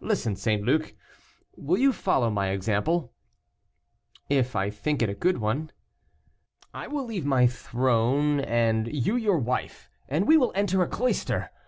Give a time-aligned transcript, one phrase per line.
[0.00, 0.64] "Listen, St.
[0.64, 0.94] Luc,
[1.54, 3.12] will you follow my example?"
[4.28, 5.70] "If I think it a good one."
[6.74, 11.52] "I will leave my throne, and you your wife, and we will enter a cloister.